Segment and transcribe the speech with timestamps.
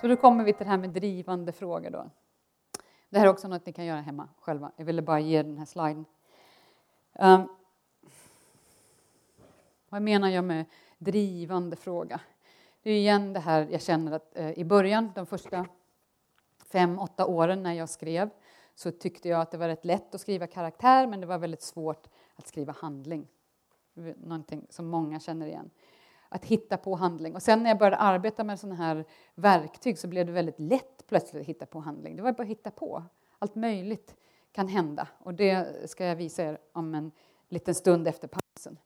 [0.00, 1.90] Så då kommer vi till det här med drivande frågor.
[1.90, 2.10] Då.
[3.08, 4.72] Det här är också något ni kan göra hemma själva.
[4.76, 6.04] Jag ville bara ge den här sliden.
[7.12, 7.48] Um,
[9.88, 10.64] vad menar jag med
[10.98, 12.20] drivande fråga?
[12.82, 15.66] Det är igen det här jag känner att eh, i början, de första
[16.72, 18.30] fem, åtta åren när jag skrev
[18.74, 21.62] så tyckte jag att det var rätt lätt att skriva karaktär men det var väldigt
[21.62, 23.26] svårt att skriva handling.
[24.16, 25.70] Någonting som många känner igen.
[26.32, 27.34] Att hitta på handling.
[27.34, 31.06] Och sen när jag började arbeta med sådana här verktyg så blev det väldigt lätt
[31.06, 32.16] plötsligt att hitta på handling.
[32.16, 33.02] Det var bara att hitta på.
[33.38, 34.16] Allt möjligt
[34.52, 37.12] kan hända och det ska jag visa er om en
[37.48, 38.78] liten stund efter pausen.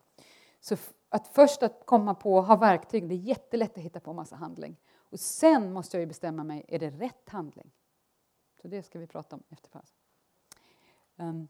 [0.61, 0.77] Så
[1.09, 4.77] att först att komma på, ha verktyg, det är jättelätt att hitta på massa handling.
[4.97, 7.70] Och sen måste jag ju bestämma mig, är det rätt handling?
[8.62, 9.97] Så det ska vi prata om efter pausen.
[11.17, 11.48] Um,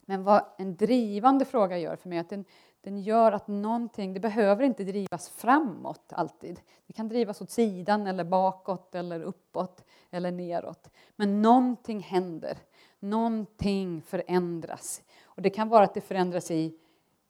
[0.00, 2.44] men vad en drivande fråga gör för mig, att den,
[2.86, 6.60] den gör att någonting, det behöver inte drivas framåt alltid.
[6.86, 10.90] Det kan drivas åt sidan eller bakåt eller uppåt eller neråt.
[11.16, 12.58] Men någonting händer,
[12.98, 15.02] någonting förändras.
[15.24, 16.78] Och det kan vara att det förändras i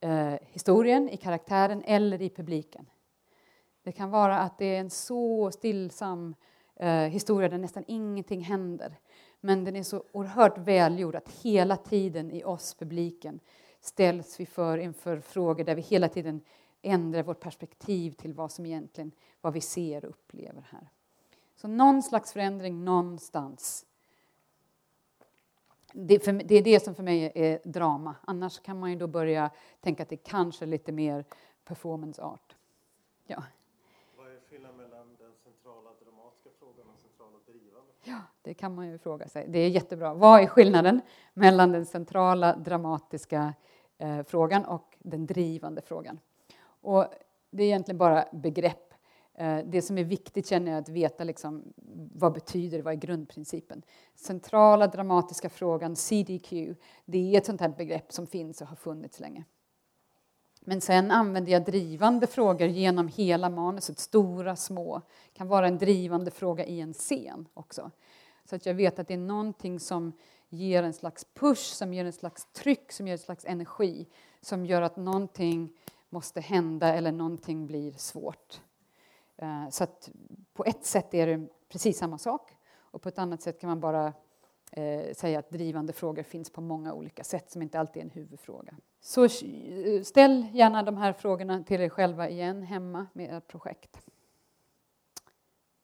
[0.00, 2.86] eh, historien, i karaktären eller i publiken.
[3.82, 6.34] Det kan vara att det är en så stillsam
[6.74, 8.98] eh, historia där nästan ingenting händer.
[9.41, 13.41] Men den är så oerhört välgjord att hela tiden i oss, publiken,
[13.80, 16.41] ställs vi för inför frågor där vi hela tiden
[16.82, 20.88] ändrar vårt perspektiv till vad som egentligen vad vi ser och upplever här.
[21.56, 23.86] Så någon slags förändring någonstans.
[25.92, 28.14] Det, för, det är det som för mig är drama.
[28.20, 31.24] Annars kan man ju då börja tänka att det kanske är lite mer
[31.64, 32.56] performance art.
[33.24, 33.42] Ja.
[34.16, 37.92] Vad är skillnaden mellan den centrala dramatiska frågan och centrala drivande?
[38.08, 39.46] Ja, det kan man ju fråga sig.
[39.48, 40.14] Det är jättebra.
[40.14, 41.00] Vad är skillnaden
[41.34, 43.54] mellan den centrala dramatiska
[43.98, 46.20] eh, frågan och den drivande frågan?
[46.64, 47.06] Och
[47.50, 48.94] det är egentligen bara begrepp.
[49.34, 51.72] Eh, det som är viktigt känner jag att veta liksom,
[52.14, 53.82] vad betyder vad är grundprincipen.
[54.14, 56.52] Centrala dramatiska frågan, CDQ,
[57.04, 59.44] det är ett sånt här begrepp som finns och har funnits länge.
[60.69, 65.03] Men sen använder jag drivande frågor genom hela manuset, stora, små.
[65.32, 67.91] Det kan vara en drivande fråga i en scen också.
[68.44, 70.12] Så att jag vet att det är någonting som
[70.49, 74.06] ger en slags push, som ger en slags tryck, som ger en slags energi
[74.41, 75.76] som gör att någonting
[76.09, 78.60] måste hända eller någonting blir svårt.
[79.37, 80.10] Eh, så att
[80.55, 83.81] på ett sätt är det precis samma sak och på ett annat sätt kan man
[83.81, 84.12] bara
[84.76, 88.10] eh, säga att drivande frågor finns på många olika sätt som inte alltid är en
[88.10, 88.75] huvudfråga.
[89.00, 94.00] Så eh, ställ gärna de här frågorna till er själva igen hemma med ert projekt.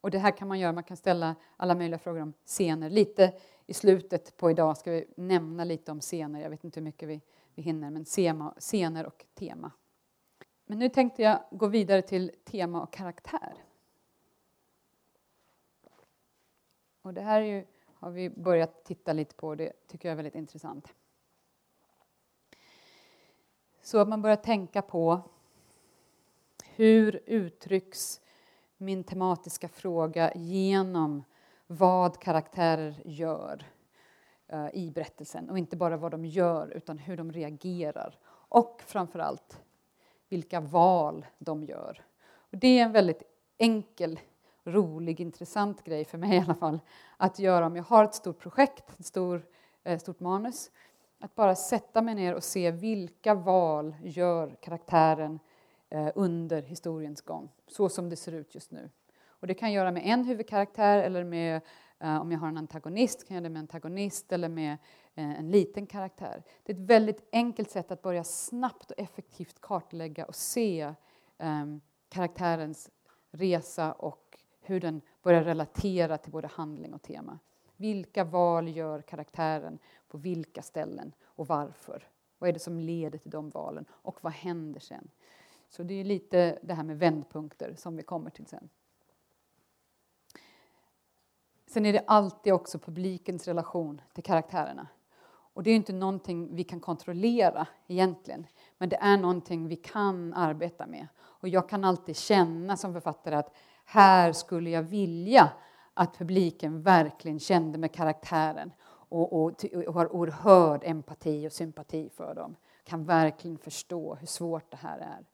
[0.00, 2.90] Och det här kan man göra, man kan ställa alla möjliga frågor om scener.
[2.90, 3.32] Lite
[3.66, 7.08] i slutet på idag ska vi nämna lite om scener, jag vet inte hur mycket
[7.08, 7.20] vi,
[7.54, 9.72] vi hinner, men sema, scener och tema.
[10.66, 13.54] Men nu tänkte jag gå vidare till tema och karaktär.
[17.02, 17.64] Och det här ju,
[18.02, 20.94] har vi börjat titta lite på, det tycker jag är väldigt intressant.
[23.82, 25.20] Så att man börjar tänka på
[26.64, 28.20] hur uttrycks
[28.76, 31.24] min tematiska fråga genom
[31.66, 33.66] vad karaktärer gör
[34.48, 35.50] eh, i berättelsen.
[35.50, 38.18] Och inte bara vad de gör, utan hur de reagerar.
[38.28, 39.62] Och framförallt
[40.28, 42.04] vilka val de gör.
[42.22, 43.22] Och det är en väldigt
[43.58, 44.20] enkel,
[44.64, 46.80] rolig, intressant grej för mig i alla fall
[47.16, 49.46] att göra om jag har ett stort projekt, ett stor,
[49.84, 50.70] eh, stort manus.
[51.20, 55.38] Att bara sätta mig ner och se vilka val gör karaktären
[55.90, 58.90] eh, under historiens gång, så som det ser ut just nu.
[59.28, 61.60] Och det kan jag göra med en huvudkaraktär eller med,
[61.98, 64.72] eh, om jag har en antagonist, kan jag göra det med en antagonist eller med
[65.14, 66.42] eh, en liten karaktär.
[66.62, 70.94] Det är ett väldigt enkelt sätt att börja snabbt och effektivt kartlägga och se
[71.38, 72.90] ehm, karaktärens
[73.30, 77.38] resa och hur den börjar relatera till både handling och tema.
[77.76, 79.78] Vilka val gör karaktären
[80.08, 82.08] på vilka ställen och varför?
[82.38, 85.10] Vad är det som leder till de valen och vad händer sen?
[85.68, 88.68] Så det är lite det här med vändpunkter som vi kommer till sen.
[91.66, 94.86] Sen är det alltid också publikens relation till karaktärerna.
[95.54, 98.46] Och det är inte någonting vi kan kontrollera egentligen,
[98.78, 101.06] men det är någonting vi kan arbeta med.
[101.18, 105.52] Och jag kan alltid känna som författare att här skulle jag vilja
[105.94, 112.34] att publiken verkligen kände med karaktären och, och, och har oerhörd empati och sympati för
[112.34, 112.56] dem.
[112.84, 115.24] Kan verkligen förstå hur svårt det här är.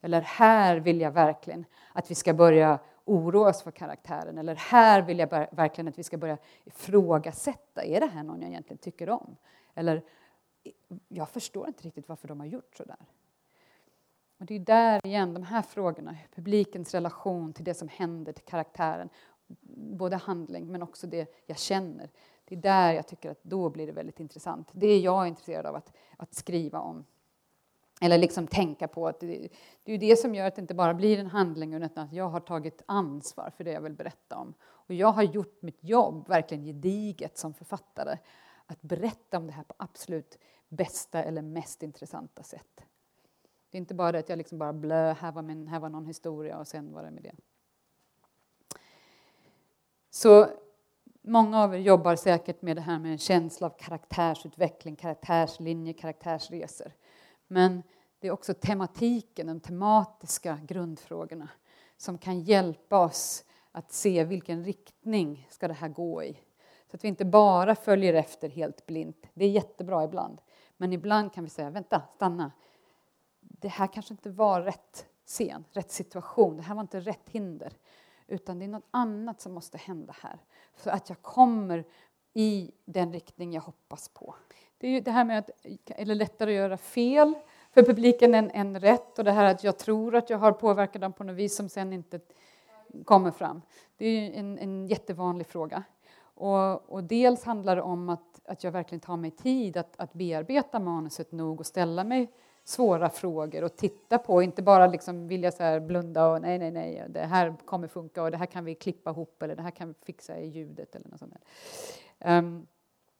[0.00, 4.38] Eller här vill jag verkligen att vi ska börja oroa oss för karaktären.
[4.38, 7.84] Eller här vill jag verkligen att vi ska börja ifrågasätta.
[7.84, 9.36] Är det här någon jag egentligen tycker om?
[9.74, 10.02] Eller
[11.08, 13.06] jag förstår inte riktigt varför de har gjort så där.
[14.38, 18.44] Och det är där igen, de här frågorna, publikens relation till det som händer, till
[18.44, 19.08] karaktären.
[19.98, 22.10] både handling men också det jag känner.
[22.44, 24.68] Det är där jag tycker att då blir det väldigt intressant.
[24.72, 27.04] Det är jag intresserad av att, att skriva om.
[28.00, 29.48] Eller liksom tänka på att det,
[29.84, 32.28] det är det som gör att det inte bara blir en handling utan att jag
[32.28, 34.54] har tagit ansvar för det jag vill berätta om.
[34.62, 38.18] Och jag har gjort mitt jobb verkligen gediget som författare.
[38.66, 42.85] Att berätta om det här på absolut bästa eller mest intressanta sätt.
[43.76, 45.88] Det är inte bara det att jag liksom bara blö, här var, min, här var
[45.88, 47.34] någon historia och sen var det med det.
[50.10, 50.46] Så
[51.22, 56.92] många av er jobbar säkert med det här med en känsla av karaktärsutveckling, karaktärslinje, karaktärsresor.
[57.46, 57.82] Men
[58.18, 61.48] det är också tematiken, de tematiska grundfrågorna
[61.96, 66.38] som kan hjälpa oss att se vilken riktning ska det här gå i.
[66.90, 69.26] Så att vi inte bara följer efter helt blint.
[69.34, 70.40] Det är jättebra ibland.
[70.76, 72.52] Men ibland kan vi säga, vänta, stanna.
[73.60, 76.56] Det här kanske inte var rätt scen, rätt situation.
[76.56, 77.72] Det här var inte rätt hinder.
[78.26, 80.38] Utan det är något annat som måste hända här.
[80.76, 81.84] Så att jag kommer
[82.34, 84.34] i den riktning jag hoppas på.
[84.78, 85.50] Det är ju det här med att
[85.84, 87.34] det är lättare att göra fel
[87.70, 91.02] för publiken än, än rätt och det här att jag tror att jag har påverkat
[91.02, 92.20] dem på något vis som sen inte
[93.04, 93.62] kommer fram.
[93.96, 95.84] Det är en, en jättevanlig fråga.
[96.18, 100.12] Och, och, dels handlar det om att, att jag verkligen tar mig tid att, att
[100.12, 102.32] bearbeta manuset nog och ställa mig
[102.68, 106.70] svåra frågor att titta på, inte bara liksom vilja så här blunda och nej, nej,
[106.70, 109.70] nej, det här kommer funka och det här kan vi klippa ihop eller det här
[109.70, 111.34] kan vi fixa i ljudet eller något sånt
[112.20, 112.38] där.
[112.38, 112.66] Um,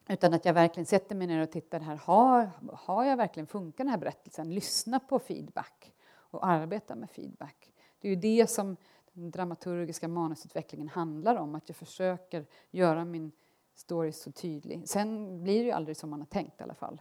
[0.09, 3.77] utan att jag verkligen sätter mig ner och tittar här, har, har jag verkligen funkat
[3.79, 4.55] den här berättelsen?
[4.55, 7.73] Lyssna på feedback och arbeta med feedback.
[8.01, 8.77] Det är ju det som
[9.13, 13.33] den dramaturgiska manusutvecklingen handlar om, att jag försöker göra min
[13.75, 14.89] story så tydlig.
[14.89, 17.01] Sen blir det ju aldrig som man har tänkt i alla fall.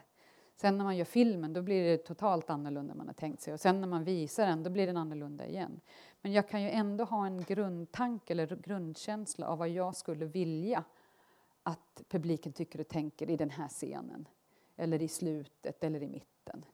[0.55, 3.53] Sen när man gör filmen då blir det totalt annorlunda än man har tänkt sig
[3.53, 5.81] och sen när man visar den då blir den annorlunda igen.
[6.21, 10.83] Men jag kan ju ändå ha en grundtanke eller grundkänsla av vad jag skulle vilja
[11.63, 14.27] att publiken tycker och tänker i den här scenen
[14.75, 16.65] eller i slutet eller i mitten.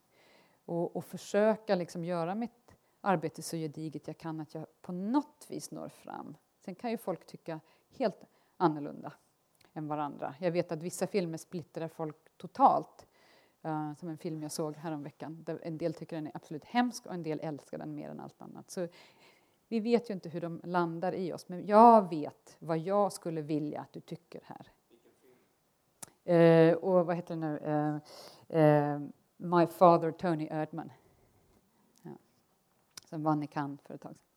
[0.65, 5.45] Och, och försöka liksom göra mitt arbete så gediget jag kan att jag på något
[5.49, 6.37] vis når fram.
[6.59, 7.59] Sen kan ju folk tycka
[7.97, 8.23] helt
[8.57, 9.13] annorlunda
[9.73, 10.35] än varandra.
[10.39, 13.07] Jag vet att vissa filmer splittrar folk totalt.
[13.65, 15.43] Uh, som en film jag såg häromveckan.
[15.43, 18.19] Där en del tycker den är absolut hemsk och en del älskar den mer än
[18.19, 18.71] allt annat.
[18.71, 18.87] Så
[19.67, 23.41] vi vet ju inte hur de landar i oss, men jag vet vad jag skulle
[23.41, 24.71] vilja att du tycker här.
[26.29, 28.01] Uh, och vad heter den nu?
[28.59, 30.91] Uh, My Father Tony Erdman.
[32.01, 32.11] Ja.
[33.09, 34.30] Som vann i Cannes för ett tag sedan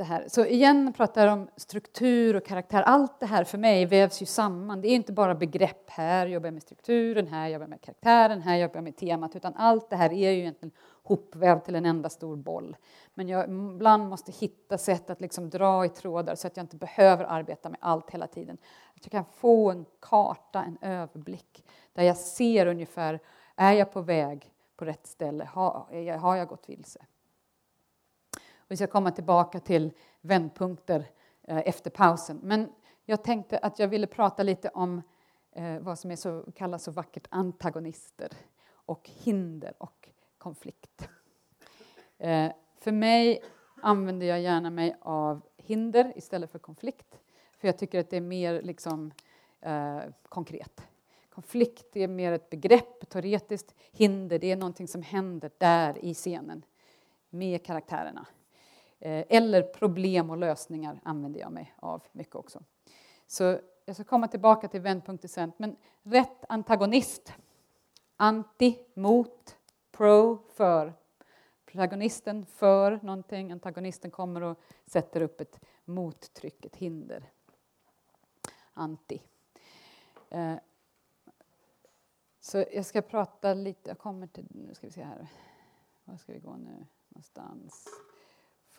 [0.00, 0.24] det här.
[0.28, 2.82] Så igen pratar jag om struktur och karaktär.
[2.82, 4.80] Allt det här för mig vävs ju samman.
[4.80, 5.90] Det är inte bara begrepp.
[5.90, 9.36] Här jobbar jag med strukturen, här jobbar jag med karaktären, här jobbar jag med temat.
[9.36, 12.76] Utan allt det här är ju egentligen hopvävt till en enda stor boll.
[13.14, 16.76] Men jag ibland måste hitta sätt att liksom dra i trådar så att jag inte
[16.76, 18.58] behöver arbeta med allt hela tiden.
[18.96, 23.20] Att jag kan få en karta, en överblick där jag ser ungefär,
[23.56, 25.44] är jag på väg på rätt ställe?
[25.44, 27.00] Har, har jag gått vilse?
[28.70, 31.04] Vi ska komma tillbaka till vändpunkter
[31.42, 32.40] eh, efter pausen.
[32.42, 32.72] Men
[33.04, 35.02] jag tänkte att jag ville prata lite om
[35.52, 38.28] eh, vad som är så, kallas så vackert antagonister
[38.72, 40.08] och hinder och
[40.38, 41.08] konflikt.
[42.18, 43.42] Eh, för mig
[43.82, 47.20] använder jag gärna mig av hinder istället för konflikt.
[47.58, 49.12] För jag tycker att det är mer liksom,
[49.60, 50.82] eh, konkret.
[51.30, 53.74] Konflikt är mer ett begrepp, teoretiskt.
[53.92, 56.64] Hinder det är någonting som händer där i scenen
[57.30, 58.26] med karaktärerna.
[59.00, 62.62] Eh, eller problem och lösningar använder jag mig av mycket också.
[63.26, 65.52] Så jag ska komma tillbaka till vändpunkter sen.
[65.56, 67.32] Men rätt antagonist.
[68.16, 69.56] Anti, mot,
[69.90, 70.92] pro, för.
[71.66, 77.30] Protagonisten för någonting, antagonisten kommer och sätter upp ett mottryck, ett hinder.
[78.72, 79.22] Anti.
[80.30, 80.54] Eh,
[82.40, 85.26] så jag ska prata lite, jag kommer till, nu ska vi se här,
[86.04, 87.88] var ska vi gå nu någonstans?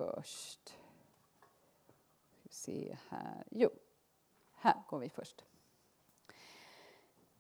[0.02, 0.70] Först.
[2.34, 3.44] Ska vi se här.
[3.50, 3.70] Jo,
[4.56, 5.46] här går vi först.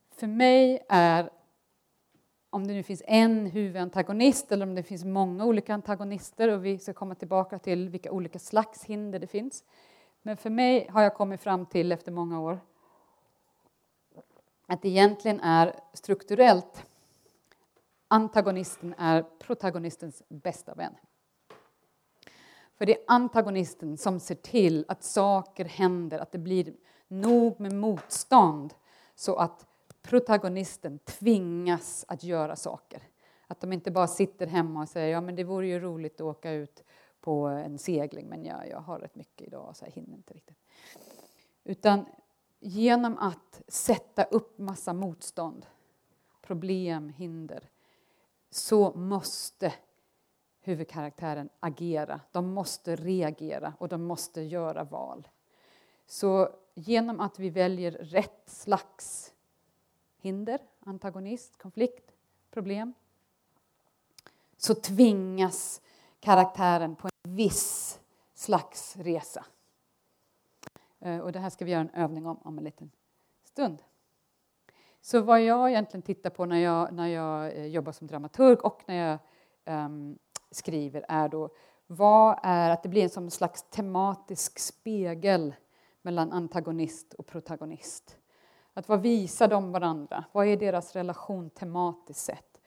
[0.09, 1.29] För mig är,
[2.49, 6.79] om det nu finns en huvudantagonist eller om det finns många olika antagonister och vi
[6.79, 9.63] ska komma tillbaka till vilka olika slags hinder det finns.
[10.21, 12.59] Men för mig har jag kommit fram till efter många år
[14.65, 16.85] att det egentligen är strukturellt
[18.07, 20.95] antagonisten är protagonistens bästa vän.
[22.81, 26.73] För det är antagonisten som ser till att saker händer, att det blir
[27.07, 28.73] nog med motstånd
[29.15, 29.65] så att
[30.01, 33.03] protagonisten tvingas att göra saker.
[33.47, 36.21] Att de inte bara sitter hemma och säger ja men det vore ju roligt att
[36.21, 36.83] åka ut
[37.19, 40.57] på en segling men jag, jag har rätt mycket idag så jag hinner inte riktigt.
[41.63, 42.05] Utan
[42.59, 45.65] genom att sätta upp massa motstånd,
[46.41, 47.69] problem, hinder
[48.49, 49.73] så måste
[50.61, 52.21] huvudkaraktären agera.
[52.31, 55.27] De måste reagera och de måste göra val.
[56.05, 59.33] Så genom att vi väljer rätt slags
[60.17, 62.11] hinder, antagonist, konflikt,
[62.51, 62.93] problem
[64.57, 65.81] så tvingas
[66.19, 67.99] karaktären på en viss
[68.33, 69.45] slags resa.
[70.99, 72.91] Eh, och det här ska vi göra en övning om om en liten
[73.43, 73.83] stund.
[75.01, 78.83] Så vad jag egentligen tittar på när jag, när jag eh, jobbar som dramaturg och
[78.87, 79.19] när jag
[79.85, 80.17] um,
[80.51, 81.49] skriver är då
[81.87, 85.55] vad är att det blir en som slags tematisk spegel
[86.01, 88.17] mellan antagonist och protagonist.
[88.73, 90.23] Att vad visar de varandra?
[90.31, 92.61] Vad är deras relation tematiskt sett?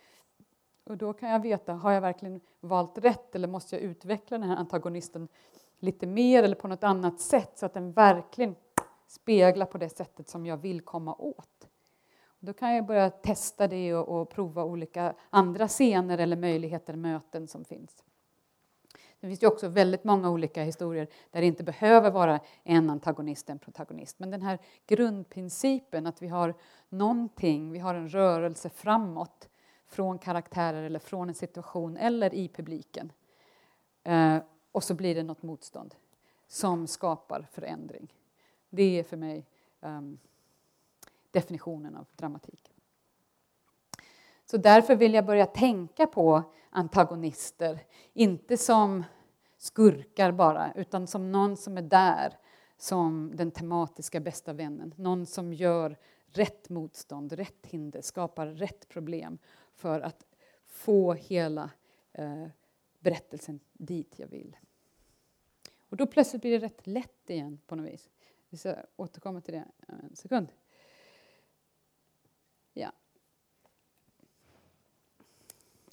[0.85, 4.49] Och då kan jag veta, har jag verkligen valt rätt eller måste jag utveckla den
[4.49, 5.29] här antagonisten
[5.79, 8.55] lite mer eller på något annat sätt så att den verkligen
[9.07, 11.54] speglar på det sättet som jag vill komma åt?
[12.45, 17.49] Då kan jag börja testa det och, och prova olika andra scener eller möjligheter, möten
[17.49, 18.05] som finns.
[19.21, 23.51] Det finns ju också väldigt många olika historier där det inte behöver vara en antagonist,
[23.51, 24.19] en protagonist.
[24.19, 26.55] Men den här grundprincipen att vi har
[26.89, 29.49] någonting, vi har en rörelse framåt
[29.87, 33.13] från karaktärer eller från en situation eller i publiken.
[34.03, 34.39] Eh,
[34.73, 35.95] och så blir det något motstånd
[36.49, 38.13] som skapar förändring.
[38.71, 39.47] Det är för mig
[39.81, 40.19] um,
[41.35, 42.73] definitionen av dramatik.
[44.47, 47.79] Så därför vill jag börja tänka på antagonister,
[48.13, 49.05] inte som
[49.59, 52.39] skurkar bara, utan som någon som är där
[52.77, 54.95] som den tematiska bästa vännen.
[54.97, 59.39] Någon som gör rätt motstånd, rätt hinder, skapar rätt problem
[59.75, 60.27] för att
[60.67, 61.71] få hela
[62.13, 62.47] eh,
[62.99, 64.57] berättelsen dit jag vill.
[65.89, 68.11] Och då plötsligt blir det rätt lätt igen på något vis.
[68.49, 70.49] Vi ska återkomma till det en sekund.
[72.73, 72.93] Ja.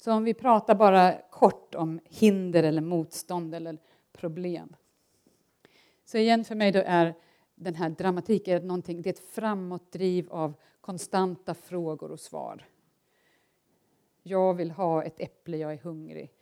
[0.04, 3.78] Så om vi pratar bara kort om hinder eller motstånd eller
[4.12, 4.76] problem.
[6.04, 7.14] Så igen för mig då är
[7.54, 12.64] den här dramatiken någonting, det är ett framåtdriv av konstanta frågor och svar.
[14.22, 16.32] Jag vill ha ett äpple, jag är hungrig.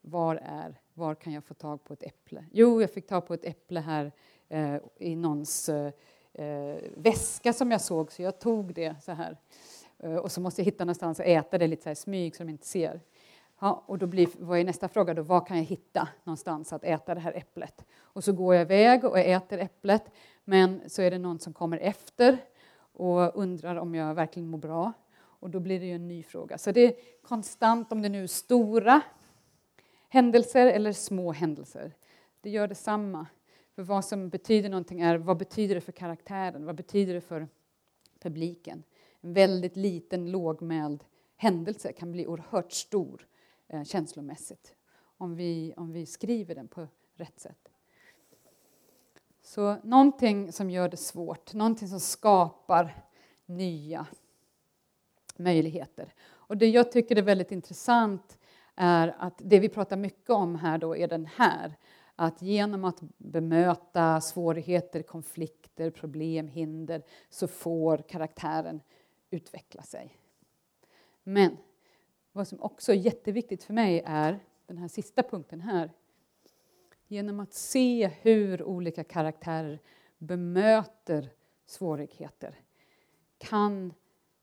[0.00, 2.44] Var är, var kan jag få tag på ett äpple?
[2.52, 4.12] Jo, jag fick tag på ett äpple här
[4.48, 5.92] eh, i någons eh,
[6.32, 9.36] eh väska som jag såg, så jag tog det så här.
[9.98, 12.42] Eh, och så måste jag hitta någonstans att äta det lite så här smyg så
[12.42, 13.00] de inte ser.
[13.60, 15.22] Ja, och då blir, vad är nästa fråga då?
[15.22, 17.84] Var kan jag hitta någonstans att äta det här äpplet?
[18.00, 20.04] Och så går jag iväg och äter äpplet,
[20.44, 22.38] men så är det någon som kommer efter
[22.92, 24.92] och undrar om jag verkligen mår bra.
[25.18, 26.58] Och då blir det ju en ny fråga.
[26.58, 29.00] Så det är konstant, om det nu är stora
[30.08, 31.92] händelser eller små händelser.
[32.40, 33.26] Det gör detsamma.
[33.74, 36.66] För vad som betyder någonting är vad betyder det för karaktären?
[36.66, 37.48] Vad betyder det för
[38.20, 38.82] publiken?
[39.20, 41.04] En väldigt liten lågmäld
[41.36, 43.26] händelse kan bli oerhört stor
[43.68, 44.74] eh, känslomässigt
[45.16, 47.68] om vi, om vi skriver den på rätt sätt.
[49.42, 53.04] Så någonting som gör det svårt, någonting som skapar
[53.46, 54.06] nya
[55.36, 56.14] möjligheter.
[56.28, 58.38] Och det jag tycker är väldigt intressant
[58.74, 61.76] är att det vi pratar mycket om här då är den här.
[62.16, 68.80] Att genom att bemöta svårigheter, konflikter, problem, hinder så får karaktären
[69.30, 70.16] utveckla sig.
[71.22, 71.56] Men
[72.32, 75.90] vad som också är jätteviktigt för mig är den här sista punkten här.
[77.06, 79.80] Genom att se hur olika karaktärer
[80.18, 81.30] bemöter
[81.66, 82.60] svårigheter
[83.38, 83.92] kan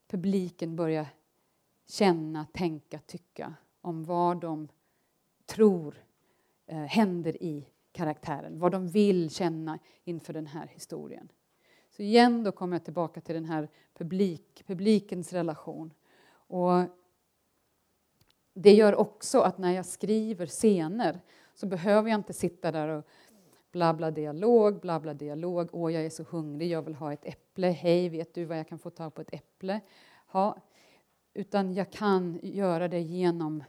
[0.07, 1.07] publiken börja
[1.85, 4.67] känna, tänka, tycka om vad de
[5.45, 6.03] tror
[6.65, 11.31] eh, händer i karaktären, vad de vill känna inför den här historien.
[11.95, 15.93] Så igen då kommer jag tillbaka till den här publik, publikens relation.
[16.29, 16.83] Och
[18.53, 21.19] det gör också att när jag skriver scener
[21.53, 23.05] så behöver jag inte sitta där och
[23.71, 28.09] blabla dialog, blabla dialog, åh jag är så hungrig, jag vill ha ett äpple, hej
[28.09, 29.81] vet du var jag kan få tag på ett äpple?
[30.27, 30.57] Ha.
[31.33, 33.63] utan jag kan göra det genom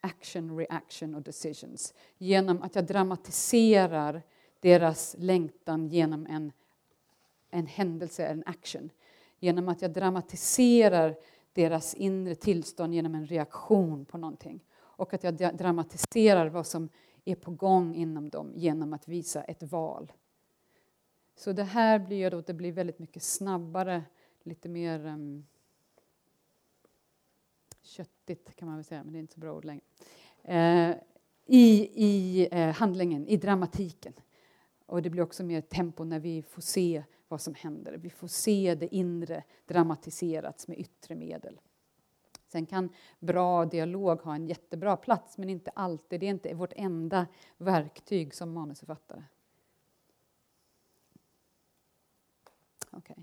[0.00, 1.94] action, reaction och decisions.
[2.18, 4.22] Genom att jag dramatiserar
[4.60, 6.52] deras längtan genom en,
[7.54, 8.90] en händelse, en action.
[9.38, 11.16] Genom att jag dramatiserar
[11.52, 14.60] deras inre tillstånd genom en reaktion på någonting.
[14.76, 16.88] Och att jag dramatiserar vad som
[17.24, 20.12] är på gång inom dem genom att visa ett val.
[21.36, 24.02] Så det här blir då, det blir väldigt mycket snabbare,
[24.42, 25.46] lite mer um,
[27.82, 29.82] köttigt kan man väl säga, men det är inte så bra ord längre.
[30.42, 30.96] Eh,
[31.46, 34.12] i, i eh, handlingen, i dramatiken.
[34.86, 37.92] Och det blir också mer tempo när vi får se vad som händer.
[37.92, 41.60] Vi får se det inre dramatiserats med yttre medel.
[42.48, 42.88] Sen kan
[43.18, 46.20] bra dialog ha en jättebra plats, men inte alltid.
[46.20, 47.26] Det är inte vårt enda
[47.56, 49.22] verktyg som manusförfattare.
[52.92, 53.16] Okay.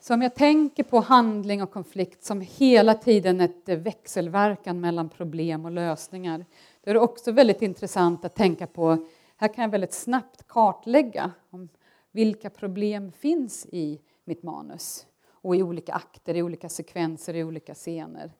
[0.00, 5.64] Så om jag tänker på handling och konflikt som hela tiden ett växelverkan mellan problem
[5.64, 6.44] och lösningar,
[6.82, 9.06] då är det också väldigt intressant att tänka på,
[9.36, 11.68] här kan jag väldigt snabbt kartlägga om
[12.12, 17.74] vilka problem finns i mitt manus och i olika akter, i olika sekvenser, i olika
[17.74, 18.32] scener.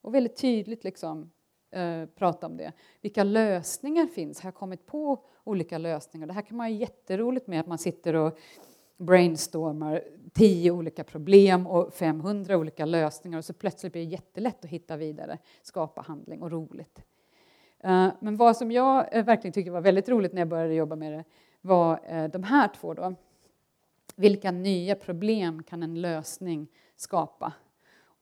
[0.00, 1.30] Och väldigt tydligt liksom,
[1.70, 2.72] eh, prata om det.
[3.00, 4.40] Vilka lösningar finns?
[4.40, 6.26] Har jag kommit på olika lösningar?
[6.26, 8.38] Det här kan man ha jätteroligt med, att man sitter och
[8.96, 14.70] brainstormar tio olika problem och 500 olika lösningar och så plötsligt blir det jättelätt att
[14.70, 17.02] hitta vidare, skapa handling och roligt.
[17.80, 20.96] Eh, men vad som jag eh, verkligen tyckte var väldigt roligt när jag började jobba
[20.96, 21.24] med det
[21.60, 22.94] var eh, de här två.
[22.94, 23.14] Då.
[24.16, 27.52] Vilka nya problem kan en lösning skapa?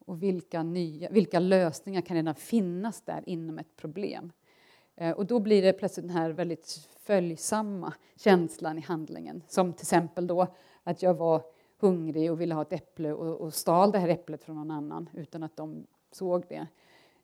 [0.07, 4.33] Och vilka, nya, vilka lösningar kan redan finnas där inom ett problem?
[4.97, 9.43] Eh, och då blir det plötsligt den här väldigt följsamma känslan i handlingen.
[9.49, 10.47] Som till exempel då
[10.83, 11.43] att jag var
[11.78, 15.09] hungrig och ville ha ett äpple och, och stal det här äpplet från någon annan
[15.12, 16.66] utan att de såg det.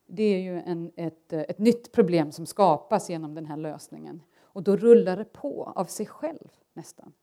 [0.05, 4.21] Det är ju en, ett, ett nytt problem som skapas genom den här lösningen.
[4.53, 7.13] Och då rullar det på av sig själv nästan.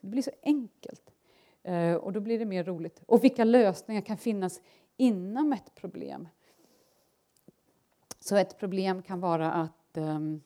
[0.00, 1.10] Det blir så enkelt.
[1.62, 3.02] Eh, och då blir det mer roligt.
[3.06, 4.60] Och vilka lösningar kan finnas
[4.96, 6.28] inom ett problem?
[8.20, 10.42] Så ett problem kan vara att um,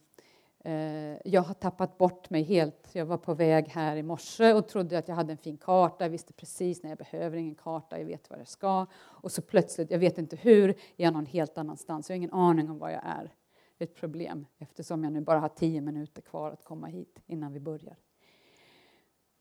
[0.67, 2.89] uh, jag har tappat bort mig helt.
[2.93, 6.05] Jag var på väg här i morse och trodde att jag hade en fin karta.
[6.05, 8.87] Jag visste precis när jag behöver ingen karta, jag vet var jag ska.
[8.97, 12.09] Och så plötsligt, jag vet inte hur, är jag någon helt annanstans.
[12.09, 13.33] Jag har ingen aning om var jag är.
[13.79, 17.21] Det är ett problem eftersom jag nu bara har tio minuter kvar att komma hit
[17.27, 17.97] innan vi börjar.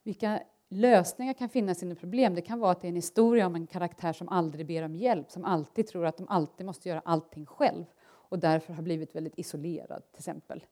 [0.03, 2.35] Vilka lösningar kan finnas inom problem?
[2.35, 4.95] Det kan vara att det är en historia om en karaktär som aldrig ber om
[4.95, 9.15] hjälp, som alltid tror att de alltid måste göra allting själv och därför har blivit
[9.15, 10.65] väldigt isolerad till exempel.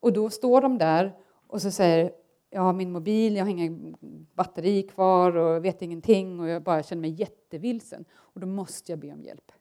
[0.00, 2.12] Och då står de där och så säger
[2.50, 3.96] jag har min mobil, jag har ingen
[4.34, 8.04] batteri kvar och vet ingenting och jag bara känner mig jättevilsen.
[8.12, 9.52] Och då måste jag be om hjälp.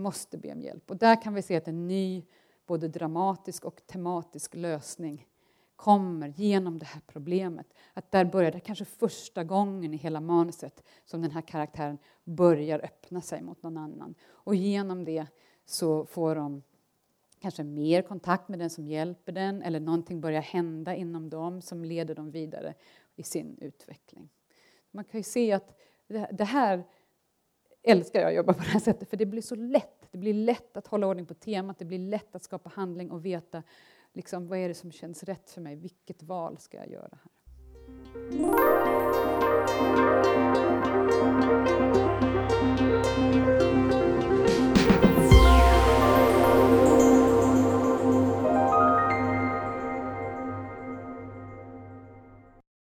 [0.00, 0.90] Måste be om hjälp.
[0.90, 2.24] Och där kan vi se att en ny,
[2.66, 5.26] både dramatisk och tematisk lösning
[5.76, 7.74] kommer genom det här problemet.
[7.94, 12.78] Att där börjar det kanske första gången i hela manuset som den här karaktären börjar
[12.78, 14.14] öppna sig mot någon annan.
[14.22, 15.26] Och genom det
[15.64, 16.62] så får de
[17.40, 21.84] kanske mer kontakt med den som hjälper den eller någonting börjar hända inom dem som
[21.84, 22.74] leder dem vidare
[23.16, 24.28] i sin utveckling.
[24.90, 25.78] Man kan ju se att
[26.30, 26.84] det här
[27.82, 30.08] älskar jag att jobba på det här sättet för det blir så lätt.
[30.10, 33.24] Det blir lätt att hålla ordning på temat, det blir lätt att skapa handling och
[33.24, 33.62] veta
[34.12, 38.69] liksom, vad är det som känns rätt för mig, vilket val ska jag göra här?